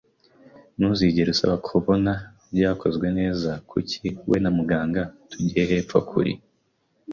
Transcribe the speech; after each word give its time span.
ntuzigere 0.77 1.29
usaba 1.31 1.55
kubona 1.67 2.11
byakozwe 2.55 3.07
neza, 3.19 3.51
kuki, 3.69 4.03
we 4.29 4.37
na 4.43 4.49
muganga 4.57 5.01
tugiye 5.29 5.63
hepfo 5.71 5.97
kuri 6.09 6.31